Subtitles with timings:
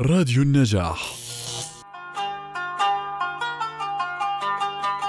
[0.00, 1.14] راديو النجاح.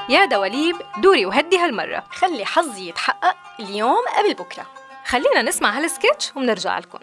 [0.09, 2.03] يا دواليب دوري وهدي هالمرة.
[2.11, 4.65] خلي حظي يتحقق اليوم قبل بكرة.
[5.05, 6.99] خلينا نسمع هالسكتش ومنرجع لكم.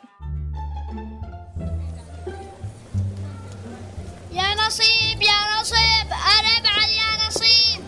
[4.32, 7.84] يا نصيب يا نصيب أنا ابعد يا نصيب.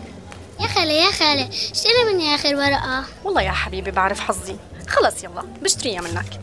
[0.59, 3.05] يا خالة يا خالة اشتري مني آخر ورقة.
[3.23, 4.57] والله يا حبيبي بعرف حظي.
[4.87, 6.39] خلص يلا بشتريها منك.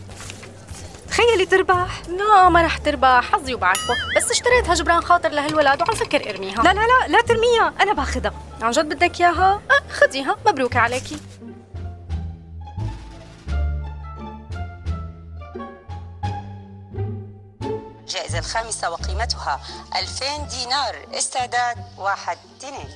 [1.12, 2.02] تخيلي تربح.
[2.08, 3.32] لا ما رح تربح.
[3.32, 3.94] حظي وبعرفه.
[4.16, 6.62] بس اشتريتها جبران خاطر لهالولد وعم فكر ارميها.
[6.62, 7.74] لا لا لا لا ترميها.
[7.80, 11.16] أنا باخدها عن جد بدك إياها؟ أه خديها مبروك عليكي.
[18.00, 19.60] الجائزة الخامسة وقيمتها
[19.96, 20.96] 2000 دينار.
[21.18, 22.88] استعداد واحد اثنين.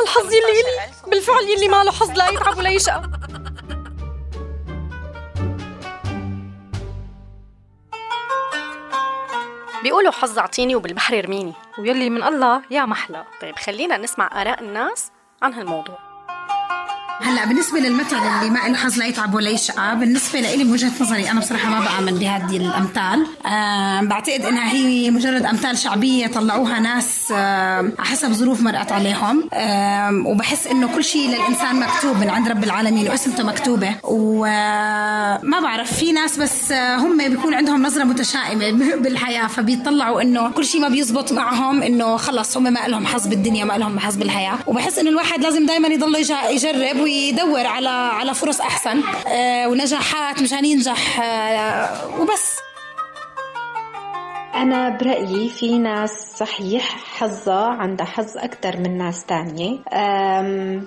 [0.00, 0.92] هالحظ يلي إلي.
[1.06, 3.02] بالفعل يلي ما له حظ لا يتعب ولا يشقى.
[9.82, 13.24] بيقولوا حظ أعطيني وبالبحر ارميني ويلي من الله يا محلى.
[13.40, 15.10] طيب خلينا نسمع آراء الناس
[15.42, 16.07] عن هالموضوع.
[17.20, 20.90] هلا بالنسبة للمثل اللي ما له حظ لا يتعب ولا يشقى بالنسبة لإلي من وجهة
[21.00, 23.26] نظري أنا بصراحة ما بآمن بهذه الأمثال.
[23.46, 29.48] آه بعتقد إنها هي مجرد أمثال شعبية طلعوها ناس آه حسب ظروف مرقت عليهم.
[29.52, 33.94] آه وبحس إنه كل شيء للإنسان مكتوب من عند رب العالمين واسمته مكتوبة.
[34.04, 38.70] وما بعرف في ناس بس آه هم بيكون عندهم نظرة متشائمة
[39.02, 43.64] بالحياة فبيطلعوا إنه كل شيء ما بيزبط معهم إنه خلص هم ما لهم حظ بالدنيا
[43.64, 44.58] ما لهم حظ بالحياة.
[44.66, 46.16] وبحس إنه الواحد لازم دائما يضل
[46.50, 49.02] يجرب ويدور على على فرص أحسن.
[49.26, 52.67] آه، ونجاحات مشان ينجح آه، وبس.
[54.58, 56.82] أنا برأيي في ناس صحيح
[57.18, 59.78] حظها عندها حظ أكثر من ناس تانية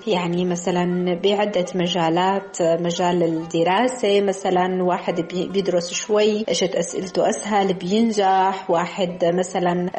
[0.06, 8.70] يعني مثلا بعدة مجالات مجال الدراسة مثلا واحد بي- بيدرس شوي اجت أسئلته أسهل بينجح.
[8.70, 9.90] واحد مثلا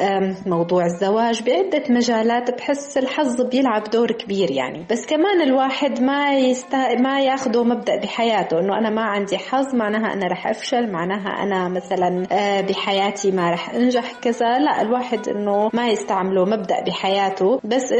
[0.46, 4.86] موضوع الزواج بعدة مجالات بحس الحظ بيلعب دور كبير يعني.
[4.90, 6.94] بس كمان الواحد ما يستا...
[7.00, 11.68] ما ياخده مبدأ بحياته إنه أنا ما عندي حظ معناها أنا رح أفشل معناها أنا
[11.68, 17.92] مثلا آه، بحياتي ما رح أنجح كذا لا الواحد إنه ما يستعمله مبدأ بحياته بس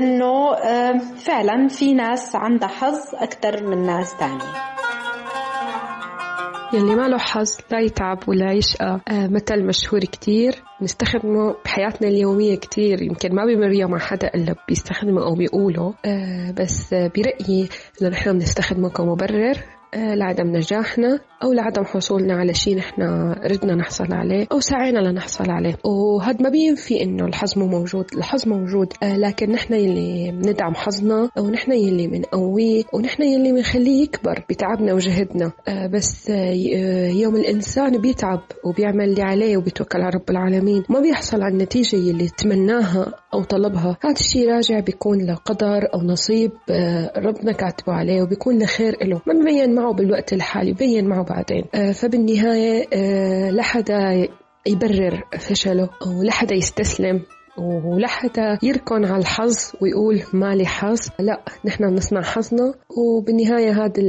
[0.54, 4.74] آه، فعلا في ناس عندها حظ أكثر من ناس تانية.
[6.74, 9.00] يلي ما له حظ لا يتعب ولا يشقى.
[9.08, 13.02] آه مثل مشهور كتير نستخدمه بحياتنا اليومية كتير.
[13.02, 13.42] يمكن ما
[13.78, 15.94] يوم مع حدا إلا بيستخدمه أو بيقوله.
[16.04, 17.68] آه بس آه برأيي
[18.02, 19.56] إنه نحن بنستخدمه كمبرر
[19.96, 23.02] لعدم نجاحنا أو لعدم حصولنا على شيء نحن
[23.44, 25.76] ردنا نحصل عليه أو سعينا لنحصل عليه.
[25.84, 31.30] وهذا ما بينفي إنه الحظ مو موجود الحظ موجود آه لكن نحن يلي بندعم حظنا
[31.38, 35.52] أو نحن يلي بنقويه ونحن يلي بنخليه يكبر بتعبنا وجهدنا.
[35.68, 36.52] آه بس آه
[37.08, 42.28] يوم الإنسان بيتعب وبيعمل اللي عليه وبيتوكل على رب العالمين ما بيحصل على النتيجة يلي
[42.28, 43.96] تمناها أو طلبها.
[44.04, 49.34] هذا الشيء راجع بيكون لقدر أو نصيب آه ربنا كاتبه عليه وبيكون لخير له ما
[49.34, 51.64] ببين معه بالوقت الحالي ببين معه بعدين.
[51.74, 54.28] آه فبالنهاية آه لحدا
[54.66, 57.22] يبرر فشله أو لحدا يستسلم.
[57.58, 60.98] ولحتى يركن على الحظ ويقول مالي حظ.
[61.18, 62.74] لا نحن بنصنع حظنا.
[62.98, 64.02] وبالنهاية هذا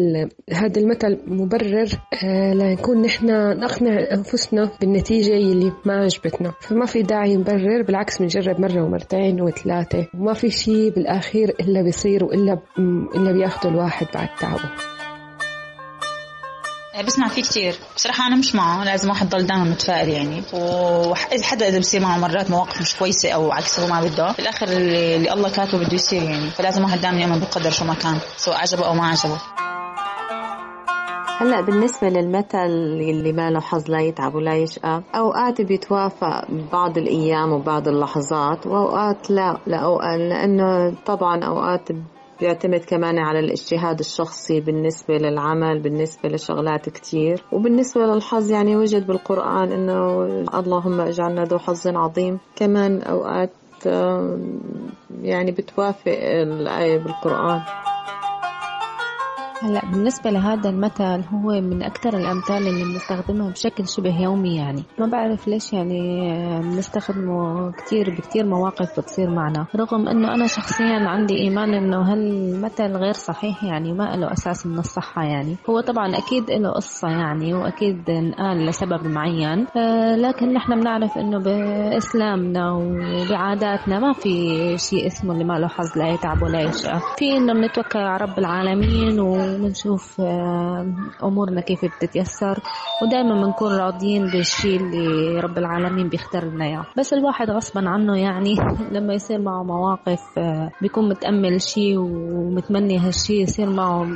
[0.54, 1.88] هذا المثل مبرر
[2.24, 3.26] آه، لنكون نحن
[3.60, 6.54] نقنع أنفسنا بالنتيجة اللي ما عجبتنا.
[6.62, 10.08] فما في داعي نبرر بالعكس بنجرب مرة ومرتين وثلاثة.
[10.20, 12.60] وما في شيء بالآخير إلا بيصير وإلا ب-
[13.16, 14.95] إلا بياخده الواحد بعد تعبه.
[17.04, 17.76] بسمع فيه كتير.
[17.96, 20.44] بصراحة أنا مش معه لازم واحد ضل دائما متفائل يعني.
[20.54, 24.68] وحتى إذا بصير معه مرات مواقف مش كويسة أو عكس هو ما بده في الآخر
[24.68, 26.50] اللي, اللي الله كاتبه بده يصير يعني.
[26.50, 29.38] فلازم واحد دائما يؤمن بالقدر شو ما كان سواء عجبه أو ما عجبه.
[31.38, 37.54] هلأ بالنسبة للمثل اللي ما له حظ لا يتعب ولا يشقى أوقات بيتوافق بعض الأيام
[37.54, 39.58] وبعض اللحظات وأوقات لا
[40.18, 41.90] لأنه طبعا أوقات
[42.40, 47.44] بيعتمد كمان على الاجتهاد الشخصي بالنسبة للعمل بالنسبة لشغلات كتير.
[47.52, 50.26] وبالنسبة للحظ يعني وجد بالقرآن إنه
[50.60, 52.40] اللهم اجعلنا ذو حظ عظيم.
[52.56, 53.52] كمان أوقات
[55.22, 57.62] يعني بتوافق الآية بالقرآن.
[59.66, 64.84] هلا بالنسبة لهذا المثل هو من أكثر الأمثال اللي بنستخدمها بشكل شبه يومي يعني.
[65.00, 66.30] ما بعرف ليش يعني
[66.62, 69.68] بنستخدمه كثير بكثير مواقف بتصير معنا.
[69.76, 74.80] رغم إنه أنا شخصيا عندي إيمان إنه هالمثل غير صحيح يعني ما له أساس من
[74.80, 75.58] الصحة يعني.
[75.70, 79.68] هو طبعا أكيد له قصة يعني وأكيد انقال لسبب معين.
[79.78, 84.30] آه، لكن نحن بنعرف إنه بإسلامنا وبعاداتنا ما في
[84.78, 87.00] شيء اسمه اللي ما له حظ لا يتعب ولا يشقى.
[87.18, 89.55] في إنه بنتوكل على رب العالمين وبنشوف
[90.20, 90.86] آه،
[91.24, 92.60] أمورنا كيف بتتيسر.
[93.04, 96.86] ودائما بنكون راضيين بالشيء اللي رب العالمين بيختار لنا إياه.
[96.98, 98.56] بس الواحد غصبا عنه يعني
[98.96, 104.08] لما يصير معه مواقف آه، بيكون متأمل شيء ومتمني هالشيء يصير معه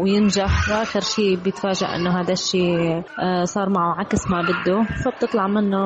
[0.00, 0.68] وينجح.
[0.70, 4.82] وآخر شيء بيتفاجأ إنه هذا الشيء آه، صار معه عكس ما بده.
[5.04, 5.82] فبتطلع منه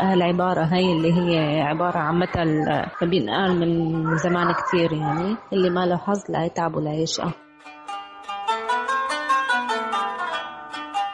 [0.00, 2.64] هالعبارة هاي اللي هي عبارة عن مثل
[3.10, 7.49] بينقال من زمان كتير يعني اللي ما له حظ لا يتعب ولا يشقى.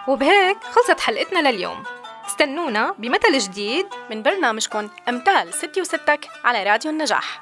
[0.09, 1.83] وبهيك خلصت حلقتنا لليوم.
[2.27, 7.41] استنونا بمثل جديد من برنامجكم أمثال ستي وستك على راديو النجاح.